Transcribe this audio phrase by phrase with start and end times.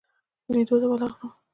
[0.51, 1.29] لیدلو ته ورغلم.